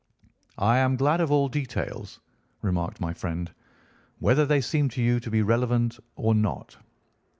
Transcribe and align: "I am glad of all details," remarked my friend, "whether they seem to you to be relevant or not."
"I 0.57 0.79
am 0.79 0.95
glad 0.95 1.21
of 1.21 1.29
all 1.31 1.47
details," 1.47 2.19
remarked 2.63 2.99
my 2.99 3.13
friend, 3.13 3.53
"whether 4.17 4.47
they 4.47 4.59
seem 4.61 4.89
to 4.89 5.03
you 5.03 5.19
to 5.19 5.29
be 5.29 5.43
relevant 5.43 5.99
or 6.15 6.33
not." 6.33 6.77